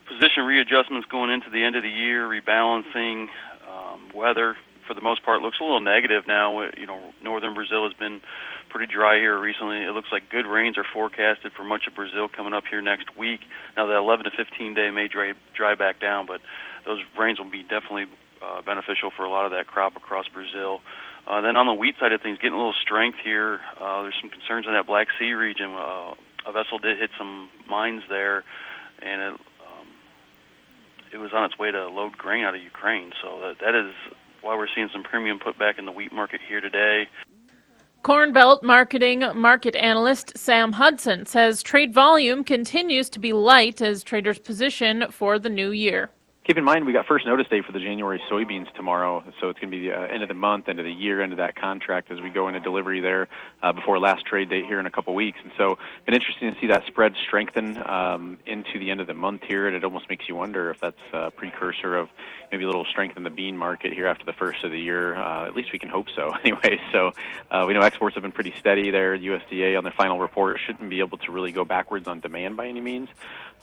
position 0.07 0.45
readjustments 0.45 1.07
going 1.07 1.29
into 1.29 1.51
the 1.51 1.63
end 1.63 1.75
of 1.75 1.83
the 1.83 1.89
year, 1.89 2.25
rebalancing. 2.25 3.27
Um, 3.69 4.09
weather, 4.15 4.57
for 4.87 4.95
the 4.95 5.01
most 5.01 5.23
part, 5.23 5.43
looks 5.43 5.59
a 5.59 5.63
little 5.63 5.79
negative 5.79 6.25
now. 6.27 6.59
You 6.75 6.87
know, 6.87 7.13
northern 7.23 7.53
Brazil 7.53 7.83
has 7.83 7.93
been 7.93 8.19
pretty 8.69 8.91
dry 8.91 9.17
here 9.17 9.37
recently. 9.37 9.83
It 9.83 9.91
looks 9.91 10.09
like 10.11 10.31
good 10.31 10.47
rains 10.47 10.75
are 10.79 10.85
forecasted 10.91 11.51
for 11.51 11.63
much 11.63 11.85
of 11.85 11.93
Brazil 11.93 12.27
coming 12.27 12.53
up 12.53 12.63
here 12.67 12.81
next 12.81 13.15
week. 13.15 13.41
Now, 13.77 13.85
the 13.85 13.95
11 13.95 14.25
to 14.25 14.31
15 14.31 14.73
day 14.73 14.89
may 14.89 15.07
dry, 15.07 15.33
dry 15.53 15.75
back 15.75 15.99
down, 15.99 16.25
but 16.25 16.41
those 16.87 17.01
rains 17.15 17.37
will 17.37 17.51
be 17.51 17.61
definitely 17.61 18.05
uh, 18.41 18.63
beneficial 18.63 19.11
for 19.15 19.23
a 19.23 19.29
lot 19.29 19.45
of 19.45 19.51
that 19.51 19.67
crop 19.67 19.95
across 19.95 20.27
Brazil. 20.27 20.81
Uh, 21.27 21.41
then 21.41 21.55
on 21.55 21.67
the 21.67 21.73
wheat 21.73 21.95
side 21.99 22.11
of 22.11 22.21
things, 22.21 22.37
getting 22.37 22.53
a 22.53 22.57
little 22.57 22.73
strength 22.81 23.17
here. 23.23 23.59
Uh, 23.79 24.01
there's 24.01 24.15
some 24.19 24.29
concerns 24.29 24.65
in 24.65 24.73
that 24.73 24.87
Black 24.87 25.07
Sea 25.19 25.33
region. 25.33 25.71
Uh, 25.71 26.13
a 26.47 26.51
vessel 26.51 26.79
did 26.79 26.97
hit 26.97 27.11
some 27.17 27.49
mines 27.69 28.03
there, 28.09 28.43
and 29.01 29.21
it 29.21 29.33
um, 29.33 29.87
it 31.13 31.17
was 31.17 31.31
on 31.33 31.43
its 31.43 31.57
way 31.59 31.71
to 31.71 31.87
load 31.87 32.17
grain 32.17 32.43
out 32.43 32.55
of 32.55 32.61
Ukraine. 32.61 33.11
So 33.21 33.39
that, 33.41 33.57
that 33.61 33.75
is 33.75 33.93
why 34.41 34.55
we're 34.55 34.67
seeing 34.73 34.89
some 34.91 35.03
premium 35.03 35.39
put 35.39 35.59
back 35.59 35.77
in 35.77 35.85
the 35.85 35.91
wheat 35.91 36.11
market 36.11 36.41
here 36.47 36.61
today. 36.61 37.07
Corn 38.01 38.33
Belt 38.33 38.63
marketing 38.63 39.23
market 39.35 39.75
analyst 39.75 40.35
Sam 40.35 40.71
Hudson 40.71 41.27
says 41.27 41.61
trade 41.61 41.93
volume 41.93 42.43
continues 42.43 43.11
to 43.11 43.19
be 43.19 43.31
light 43.31 43.79
as 43.79 44.03
traders 44.03 44.39
position 44.39 45.05
for 45.11 45.37
the 45.37 45.49
new 45.49 45.69
year 45.69 46.09
keep 46.43 46.57
in 46.57 46.63
mind 46.63 46.85
we 46.85 46.93
got 46.93 47.05
first 47.05 47.25
notice 47.25 47.47
day 47.47 47.61
for 47.61 47.71
the 47.71 47.79
January 47.79 48.21
soybeans 48.29 48.71
tomorrow, 48.73 49.23
so 49.39 49.49
it's 49.49 49.59
going 49.59 49.71
to 49.71 49.77
be 49.77 49.87
the 49.87 49.93
uh, 49.93 50.01
end 50.07 50.23
of 50.23 50.27
the 50.27 50.35
month, 50.35 50.67
end 50.67 50.79
of 50.79 50.85
the 50.85 50.91
year, 50.91 51.21
end 51.21 51.31
of 51.31 51.37
that 51.37 51.55
contract 51.55 52.09
as 52.11 52.19
we 52.19 52.29
go 52.29 52.47
into 52.47 52.59
delivery 52.59 52.99
there 52.99 53.27
uh, 53.61 53.71
before 53.71 53.99
last 53.99 54.25
trade 54.25 54.49
date 54.49 54.65
here 54.65 54.79
in 54.79 54.85
a 54.85 54.89
couple 54.89 55.13
weeks. 55.13 55.37
And 55.43 55.51
so, 55.57 55.77
been 56.05 56.15
interesting 56.15 56.53
to 56.53 56.59
see 56.59 56.67
that 56.67 56.85
spread 56.87 57.13
strengthen 57.27 57.77
um, 57.87 58.37
into 58.45 58.79
the 58.79 58.89
end 58.89 59.01
of 59.01 59.07
the 59.07 59.13
month 59.13 59.43
here, 59.47 59.67
and 59.67 59.75
it 59.75 59.83
almost 59.83 60.09
makes 60.09 60.27
you 60.27 60.35
wonder 60.35 60.71
if 60.71 60.79
that's 60.79 60.97
a 61.13 61.29
precursor 61.31 61.95
of 61.95 62.09
maybe 62.51 62.63
a 62.63 62.67
little 62.67 62.85
strength 62.85 63.17
in 63.17 63.23
the 63.23 63.29
bean 63.29 63.55
market 63.55 63.93
here 63.93 64.07
after 64.07 64.25
the 64.25 64.33
first 64.33 64.63
of 64.63 64.71
the 64.71 64.79
year. 64.79 65.15
Uh, 65.15 65.45
at 65.45 65.55
least 65.55 65.71
we 65.71 65.79
can 65.79 65.89
hope 65.89 66.07
so, 66.15 66.31
anyway. 66.43 66.79
So 66.91 67.11
uh, 67.51 67.65
we 67.67 67.73
know 67.73 67.81
exports 67.81 68.15
have 68.15 68.23
been 68.23 68.31
pretty 68.31 68.53
steady 68.59 68.89
there. 68.89 69.15
USDA 69.17 69.77
on 69.77 69.83
their 69.83 69.93
final 69.93 70.19
report 70.19 70.59
shouldn't 70.65 70.89
be 70.89 70.99
able 70.99 71.19
to 71.19 71.31
really 71.31 71.51
go 71.51 71.65
backwards 71.65 72.07
on 72.07 72.19
demand 72.19 72.57
by 72.57 72.67
any 72.67 72.81
means. 72.81 73.09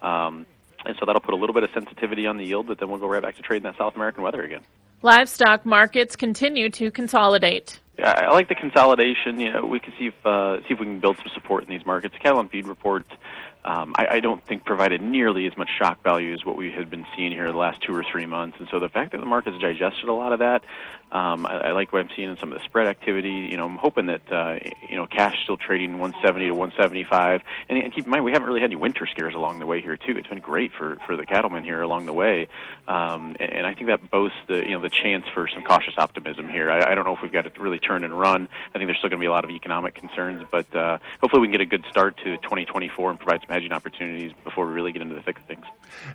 Um, 0.00 0.46
and 0.84 0.96
so 0.98 1.06
that'll 1.06 1.20
put 1.20 1.34
a 1.34 1.36
little 1.36 1.54
bit 1.54 1.64
of 1.64 1.70
sensitivity 1.72 2.26
on 2.26 2.36
the 2.36 2.44
yield, 2.44 2.66
but 2.66 2.78
then 2.78 2.88
we'll 2.88 2.98
go 2.98 3.08
right 3.08 3.22
back 3.22 3.36
to 3.36 3.42
trading 3.42 3.64
that 3.64 3.76
South 3.76 3.94
American 3.94 4.22
weather 4.22 4.42
again. 4.42 4.62
Livestock 5.02 5.64
markets 5.64 6.16
continue 6.16 6.70
to 6.70 6.90
consolidate. 6.90 7.80
I 8.02 8.30
like 8.30 8.48
the 8.48 8.54
consolidation. 8.54 9.40
You 9.40 9.52
know, 9.52 9.66
we 9.66 9.80
can 9.80 9.92
see 9.98 10.06
if 10.06 10.26
uh, 10.26 10.58
see 10.60 10.74
if 10.74 10.80
we 10.80 10.86
can 10.86 11.00
build 11.00 11.16
some 11.16 11.28
support 11.34 11.64
in 11.64 11.70
these 11.70 11.84
markets. 11.84 12.14
The 12.14 12.20
cattle 12.20 12.40
and 12.40 12.50
feed 12.50 12.66
report 12.66 13.04
um, 13.64 13.94
I, 13.98 14.06
I 14.12 14.20
don't 14.20 14.44
think 14.46 14.64
provided 14.64 15.02
nearly 15.02 15.46
as 15.46 15.56
much 15.56 15.68
shock 15.78 16.02
value 16.02 16.32
as 16.32 16.44
what 16.44 16.56
we 16.56 16.70
had 16.70 16.88
been 16.88 17.04
seeing 17.14 17.32
here 17.32 17.50
the 17.50 17.58
last 17.58 17.82
two 17.82 17.94
or 17.94 18.04
three 18.10 18.24
months. 18.24 18.56
And 18.58 18.68
so 18.70 18.78
the 18.78 18.88
fact 18.88 19.12
that 19.12 19.18
the 19.18 19.26
market's 19.26 19.58
digested 19.58 20.08
a 20.08 20.12
lot 20.12 20.32
of 20.32 20.38
that, 20.38 20.62
um, 21.10 21.44
I, 21.44 21.68
I 21.68 21.72
like 21.72 21.92
what 21.92 22.00
I'm 22.00 22.08
seeing 22.14 22.30
in 22.30 22.38
some 22.38 22.52
of 22.52 22.58
the 22.58 22.64
spread 22.64 22.86
activity. 22.86 23.48
You 23.50 23.56
know, 23.56 23.66
I'm 23.66 23.76
hoping 23.76 24.06
that 24.06 24.32
uh, 24.32 24.58
you 24.88 24.96
know 24.96 25.06
cash 25.06 25.42
still 25.42 25.56
trading 25.56 25.98
170 25.98 26.46
to 26.46 26.52
175. 26.52 27.42
And, 27.68 27.78
and 27.78 27.92
keep 27.92 28.04
in 28.04 28.10
mind, 28.10 28.24
we 28.24 28.32
haven't 28.32 28.46
really 28.46 28.60
had 28.60 28.70
any 28.70 28.76
winter 28.76 29.06
scares 29.06 29.34
along 29.34 29.58
the 29.58 29.66
way 29.66 29.82
here 29.82 29.96
too. 29.96 30.16
It's 30.16 30.28
been 30.28 30.40
great 30.40 30.72
for 30.72 30.96
for 31.06 31.16
the 31.16 31.26
cattlemen 31.26 31.64
here 31.64 31.82
along 31.82 32.06
the 32.06 32.14
way, 32.14 32.48
um, 32.86 33.36
and, 33.40 33.52
and 33.52 33.66
I 33.66 33.74
think 33.74 33.88
that 33.88 34.10
boasts 34.10 34.38
the 34.48 34.64
you 34.64 34.72
know 34.72 34.80
the 34.80 34.90
chance 34.90 35.24
for 35.34 35.48
some 35.48 35.62
cautious 35.62 35.94
optimism 35.98 36.48
here. 36.48 36.70
I, 36.70 36.92
I 36.92 36.94
don't 36.94 37.04
know 37.04 37.14
if 37.14 37.22
we've 37.22 37.32
got 37.32 37.42
to 37.42 37.60
really 37.60 37.78
turn 37.88 38.04
and 38.04 38.18
run. 38.18 38.48
I 38.74 38.78
think 38.78 38.86
there's 38.86 38.98
still 38.98 39.08
going 39.08 39.18
to 39.18 39.22
be 39.22 39.26
a 39.26 39.30
lot 39.30 39.44
of 39.44 39.50
economic 39.50 39.94
concerns, 39.94 40.44
but 40.52 40.72
uh, 40.76 40.98
hopefully 41.20 41.40
we 41.40 41.46
can 41.46 41.52
get 41.52 41.60
a 41.62 41.66
good 41.66 41.84
start 41.90 42.18
to 42.18 42.36
2024 42.36 43.10
and 43.10 43.18
provide 43.18 43.40
some 43.40 43.48
hedging 43.48 43.72
opportunities 43.72 44.32
before 44.44 44.66
we 44.66 44.72
really 44.74 44.92
get 44.92 45.00
into 45.00 45.14
the 45.14 45.22
thick 45.22 45.38
of 45.38 45.44
things. 45.44 45.64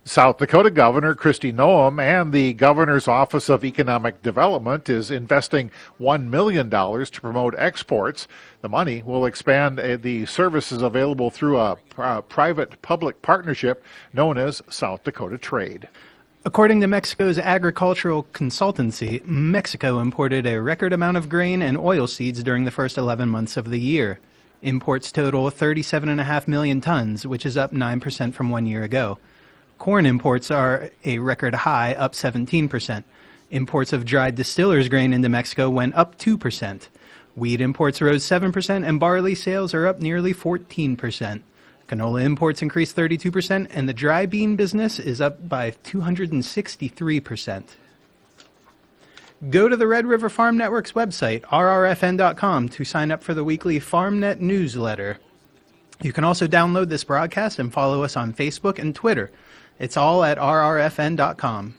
South 0.05 0.37
Dakota 0.37 0.69
Governor 0.69 1.15
Kristi 1.15 1.51
Noem 1.51 1.99
and 1.99 2.31
the 2.31 2.53
Governor's 2.53 3.07
Office 3.07 3.49
of 3.49 3.65
Economic 3.65 4.21
Development 4.21 4.87
is 4.87 5.09
investing 5.09 5.71
$1 5.99 6.29
million 6.29 6.69
to 6.69 7.21
promote 7.21 7.55
exports. 7.57 8.27
The 8.61 8.69
money 8.69 9.01
will 9.03 9.25
expand 9.25 9.79
uh, 9.79 9.97
the 9.97 10.27
services 10.27 10.83
available 10.83 11.31
through 11.31 11.59
a 11.59 11.77
private 12.29 12.81
public 12.83 13.21
partnership 13.23 13.83
known 14.13 14.37
as 14.37 14.61
South 14.69 15.03
Dakota 15.03 15.39
Trade. 15.39 15.89
According 16.45 16.81
to 16.81 16.87
Mexico's 16.87 17.39
agricultural 17.39 18.25
consultancy, 18.33 19.25
Mexico 19.25 19.99
imported 19.99 20.45
a 20.45 20.61
record 20.61 20.91
amount 20.91 21.15
of 21.15 21.29
grain 21.29 21.61
and 21.61 21.77
oil 21.77 22.05
seeds 22.05 22.43
during 22.43 22.65
the 22.65 22.71
first 22.71 22.97
11 22.97 23.29
months 23.29 23.55
of 23.55 23.69
the 23.69 23.79
year. 23.79 24.19
Imports 24.61 25.09
total 25.13 25.49
37.5 25.49 26.49
million 26.49 26.81
tons, 26.81 27.25
which 27.25 27.45
is 27.45 27.55
up 27.55 27.71
9% 27.71 28.33
from 28.33 28.49
one 28.49 28.65
year 28.65 28.83
ago. 28.83 29.19
Corn 29.77 30.05
imports 30.05 30.51
are 30.51 30.89
a 31.05 31.19
record 31.19 31.55
high, 31.55 31.93
up 31.93 32.11
17%. 32.11 33.05
Imports 33.49 33.93
of 33.93 34.03
dried 34.03 34.35
distiller's 34.35 34.89
grain 34.89 35.13
into 35.13 35.29
Mexico 35.29 35.69
went 35.69 35.95
up 35.95 36.17
2%. 36.17 36.89
Wheat 37.35 37.61
imports 37.61 38.01
rose 38.01 38.25
7%, 38.25 38.85
and 38.85 38.99
barley 38.99 39.33
sales 39.33 39.73
are 39.73 39.87
up 39.87 40.01
nearly 40.01 40.33
14%. 40.33 41.41
Canola 41.87 42.23
imports 42.23 42.61
increased 42.61 42.95
32%, 42.95 43.67
and 43.71 43.87
the 43.87 43.93
dry 43.93 44.25
bean 44.25 44.55
business 44.55 44.99
is 44.99 45.21
up 45.21 45.47
by 45.47 45.71
263%. 45.71 47.63
Go 49.49 49.67
to 49.67 49.75
the 49.75 49.87
Red 49.87 50.05
River 50.05 50.29
Farm 50.29 50.57
Network's 50.57 50.93
website, 50.93 51.41
rrfn.com, 51.41 52.69
to 52.69 52.85
sign 52.85 53.11
up 53.11 53.21
for 53.21 53.33
the 53.33 53.43
weekly 53.43 53.79
FarmNet 53.79 54.39
newsletter. 54.39 55.19
You 56.01 56.13
can 56.13 56.23
also 56.23 56.47
download 56.47 56.89
this 56.89 57.03
broadcast 57.03 57.59
and 57.59 57.71
follow 57.71 58.03
us 58.03 58.15
on 58.15 58.33
Facebook 58.33 58.79
and 58.79 58.95
Twitter. 58.95 59.31
It's 59.79 59.97
all 59.97 60.23
at 60.23 60.37
rrfn.com. 60.37 61.75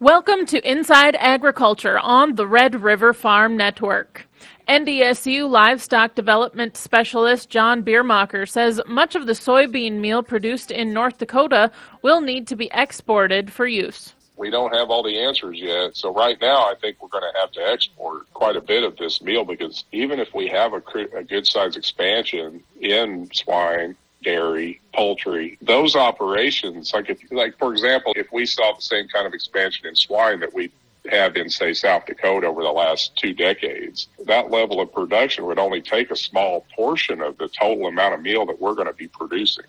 Welcome 0.00 0.46
to 0.46 0.66
Inside 0.66 1.14
Agriculture 1.16 1.98
on 1.98 2.34
the 2.34 2.46
Red 2.46 2.80
River 2.82 3.12
Farm 3.12 3.54
Network. 3.54 4.26
NDSU 4.66 5.46
livestock 5.46 6.14
development 6.14 6.78
specialist 6.78 7.50
John 7.50 7.82
Biermacher 7.82 8.46
says 8.46 8.80
much 8.86 9.14
of 9.14 9.26
the 9.26 9.34
soybean 9.34 10.00
meal 10.00 10.22
produced 10.22 10.70
in 10.70 10.94
North 10.94 11.18
Dakota 11.18 11.70
will 12.00 12.22
need 12.22 12.46
to 12.46 12.56
be 12.56 12.70
exported 12.72 13.52
for 13.52 13.66
use 13.66 14.14
we 14.40 14.48
don't 14.48 14.74
have 14.74 14.88
all 14.88 15.02
the 15.02 15.20
answers 15.20 15.60
yet. 15.60 15.94
So 15.94 16.14
right 16.14 16.40
now, 16.40 16.60
I 16.62 16.72
think 16.80 16.96
we're 17.02 17.08
going 17.08 17.30
to 17.30 17.40
have 17.40 17.52
to 17.52 17.60
export 17.60 18.22
quite 18.32 18.56
a 18.56 18.60
bit 18.62 18.84
of 18.84 18.96
this 18.96 19.20
meal 19.20 19.44
because 19.44 19.84
even 19.92 20.18
if 20.18 20.32
we 20.34 20.48
have 20.48 20.72
a, 20.72 20.82
a 21.14 21.22
good 21.22 21.46
size 21.46 21.76
expansion 21.76 22.62
in 22.80 23.28
swine, 23.34 23.96
dairy, 24.22 24.80
poultry, 24.94 25.58
those 25.62 25.96
operations, 25.96 26.92
like 26.92 27.08
if, 27.10 27.18
like 27.30 27.58
for 27.58 27.72
example, 27.72 28.12
if 28.16 28.30
we 28.32 28.46
saw 28.46 28.74
the 28.74 28.82
same 28.82 29.08
kind 29.08 29.26
of 29.26 29.34
expansion 29.34 29.86
in 29.86 29.94
swine 29.94 30.40
that 30.40 30.52
we 30.54 30.70
have 31.10 31.36
in 31.36 31.48
say 31.48 31.72
South 31.72 32.06
Dakota 32.06 32.46
over 32.46 32.62
the 32.62 32.70
last 32.70 33.16
two 33.16 33.32
decades, 33.32 34.08
that 34.26 34.50
level 34.50 34.80
of 34.80 34.92
production 34.92 35.46
would 35.46 35.58
only 35.58 35.80
take 35.80 36.10
a 36.10 36.16
small 36.16 36.66
portion 36.74 37.22
of 37.22 37.38
the 37.38 37.48
total 37.48 37.86
amount 37.86 38.14
of 38.14 38.20
meal 38.20 38.44
that 38.46 38.60
we're 38.60 38.74
going 38.74 38.86
to 38.86 38.92
be 38.92 39.08
producing. 39.08 39.64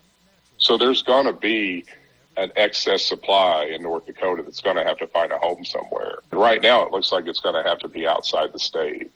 So 0.58 0.76
there's 0.76 1.02
going 1.02 1.26
to 1.26 1.32
be 1.32 1.84
an 2.36 2.52
excess 2.56 3.04
supply 3.04 3.64
in 3.64 3.82
North 3.82 4.06
Dakota 4.06 4.42
that's 4.42 4.60
going 4.60 4.76
to 4.76 4.84
have 4.84 4.98
to 4.98 5.06
find 5.06 5.32
a 5.32 5.38
home 5.38 5.64
somewhere. 5.64 6.18
And 6.30 6.40
right 6.40 6.62
now, 6.62 6.84
it 6.84 6.92
looks 6.92 7.12
like 7.12 7.26
it's 7.26 7.40
going 7.40 7.62
to 7.62 7.68
have 7.68 7.78
to 7.80 7.88
be 7.88 8.06
outside 8.06 8.52
the 8.52 8.58
state. 8.58 9.10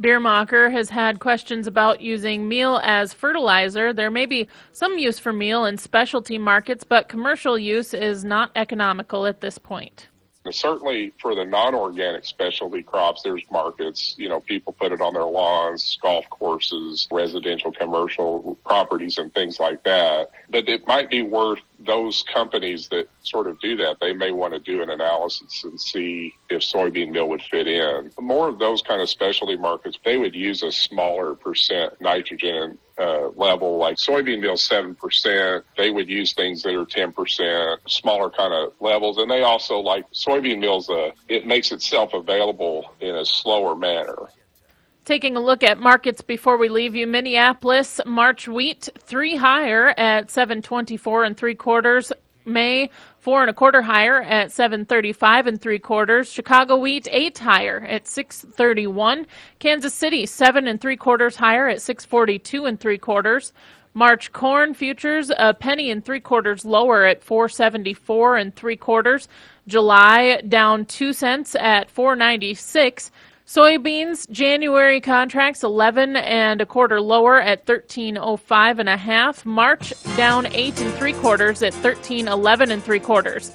Biermacher 0.00 0.70
has 0.70 0.90
had 0.90 1.18
questions 1.18 1.66
about 1.66 2.00
using 2.00 2.46
meal 2.48 2.80
as 2.84 3.12
fertilizer. 3.12 3.92
There 3.92 4.10
may 4.10 4.26
be 4.26 4.46
some 4.72 4.96
use 4.96 5.18
for 5.18 5.32
meal 5.32 5.64
in 5.64 5.76
specialty 5.76 6.38
markets, 6.38 6.84
but 6.84 7.08
commercial 7.08 7.58
use 7.58 7.94
is 7.94 8.24
not 8.24 8.52
economical 8.54 9.26
at 9.26 9.40
this 9.40 9.58
point 9.58 10.08
certainly 10.52 11.12
for 11.20 11.34
the 11.34 11.44
non-organic 11.44 12.24
specialty 12.24 12.82
crops, 12.82 13.22
there's 13.22 13.42
markets. 13.50 14.14
You 14.18 14.28
know, 14.28 14.40
people 14.40 14.72
put 14.72 14.92
it 14.92 15.00
on 15.00 15.14
their 15.14 15.24
lawns, 15.24 15.98
golf 16.00 16.28
courses, 16.30 17.08
residential, 17.10 17.72
commercial 17.72 18.56
properties, 18.64 19.18
and 19.18 19.32
things 19.34 19.60
like 19.60 19.82
that. 19.84 20.30
But 20.50 20.68
it 20.68 20.86
might 20.86 21.10
be 21.10 21.22
worth 21.22 21.60
those 21.78 22.24
companies 22.32 22.88
that 22.88 23.08
sort 23.22 23.46
of 23.46 23.60
do 23.60 23.76
that. 23.76 23.98
They 24.00 24.12
may 24.12 24.32
want 24.32 24.54
to 24.54 24.58
do 24.58 24.82
an 24.82 24.90
analysis 24.90 25.64
and 25.64 25.80
see 25.80 26.34
if 26.50 26.62
soybean 26.62 27.10
meal 27.10 27.28
would 27.28 27.42
fit 27.42 27.66
in. 27.66 28.10
More 28.20 28.48
of 28.48 28.58
those 28.58 28.82
kind 28.82 29.00
of 29.00 29.08
specialty 29.08 29.56
markets, 29.56 29.98
they 30.04 30.16
would 30.16 30.34
use 30.34 30.62
a 30.62 30.72
smaller 30.72 31.34
percent 31.34 32.00
nitrogen 32.00 32.78
uh, 32.98 33.28
level, 33.36 33.78
like 33.78 33.96
soybean 33.96 34.40
meal 34.40 34.56
seven 34.56 34.94
percent. 34.94 35.64
They 35.76 35.90
would 35.90 36.08
use 36.08 36.32
things 36.32 36.62
that 36.64 36.74
are 36.74 36.84
ten 36.84 37.12
percent, 37.12 37.80
smaller 37.86 38.30
kind 38.30 38.52
of 38.52 38.72
levels, 38.80 39.18
and 39.18 39.30
they 39.30 39.42
also 39.42 39.78
like 39.78 40.10
soybean 40.12 40.58
meals. 40.58 40.90
Uh, 40.90 41.10
it 41.28 41.46
makes 41.46 41.70
itself 41.70 42.12
available 42.14 42.92
in 43.00 43.14
a 43.14 43.24
slower 43.24 43.76
manner. 43.76 44.16
Taking 45.08 45.36
a 45.36 45.40
look 45.40 45.62
at 45.62 45.80
markets 45.80 46.20
before 46.20 46.58
we 46.58 46.68
leave 46.68 46.94
you, 46.94 47.06
Minneapolis 47.06 47.98
March 48.04 48.46
wheat 48.46 48.90
three 48.98 49.36
higher 49.36 49.94
at 49.96 50.30
seven 50.30 50.60
twenty 50.60 50.98
four 50.98 51.24
and 51.24 51.34
three 51.34 51.54
quarters. 51.54 52.12
May 52.44 52.90
four 53.18 53.40
and 53.40 53.48
a 53.48 53.54
quarter 53.54 53.80
higher 53.80 54.20
at 54.20 54.52
735 54.52 55.46
and 55.46 55.58
three 55.58 55.78
quarters. 55.78 56.30
Chicago 56.30 56.76
wheat 56.76 57.08
eight 57.10 57.38
higher 57.38 57.86
at 57.88 58.06
631. 58.06 59.26
Kansas 59.58 59.94
City 59.94 60.26
seven 60.26 60.68
and 60.68 60.78
three 60.78 60.98
quarters 60.98 61.36
higher 61.36 61.68
at 61.68 61.80
642 61.80 62.66
and 62.66 62.78
three 62.78 62.98
quarters. 62.98 63.54
March 63.94 64.30
corn 64.32 64.74
futures 64.74 65.30
a 65.38 65.54
penny 65.54 65.90
and 65.90 66.04
three 66.04 66.20
quarters 66.20 66.66
lower 66.66 67.06
at 67.06 67.24
474 67.24 68.36
and 68.36 68.54
three 68.54 68.76
quarters. 68.76 69.26
July 69.66 70.42
down 70.42 70.84
two 70.84 71.14
cents 71.14 71.54
at 71.54 71.90
496. 71.90 73.10
Soybeans 73.48 74.28
January 74.28 75.00
contracts 75.00 75.64
11 75.64 76.16
and 76.16 76.60
a 76.60 76.66
quarter 76.66 77.00
lower 77.00 77.40
at 77.40 77.66
1305 77.66 78.78
and 78.78 78.90
a 78.90 78.96
half. 78.98 79.46
March 79.46 79.94
down 80.18 80.44
8 80.48 80.78
and 80.82 80.92
3 80.92 81.14
quarters 81.14 81.62
at 81.62 81.72
1311 81.72 82.70
and 82.70 82.82
3 82.82 83.00
quarters. 83.00 83.54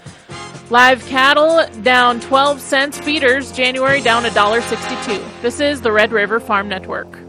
Live 0.71 1.05
cattle 1.05 1.63
down 1.83 2.19
12 2.21 2.59
cents. 2.59 2.97
Feeders 2.97 3.51
January 3.51 4.01
down 4.01 4.23
$1.62. 4.23 5.41
This 5.43 5.59
is 5.59 5.81
the 5.81 5.91
Red 5.91 6.11
River 6.11 6.39
Farm 6.39 6.67
Network. 6.67 7.22